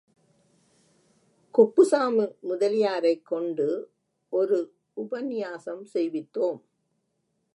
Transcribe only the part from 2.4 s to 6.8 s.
முதலியாரைக் கொண்டு ஒரு உபன்யாசம் செய்வித்தோம்.